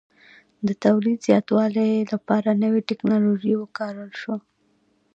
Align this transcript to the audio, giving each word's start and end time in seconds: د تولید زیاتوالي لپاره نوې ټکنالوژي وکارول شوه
د 0.67 0.69
تولید 0.83 1.17
زیاتوالي 1.27 1.89
لپاره 2.11 2.59
نوې 2.63 2.81
ټکنالوژي 2.89 3.53
وکارول 3.57 4.11
شوه 4.21 4.37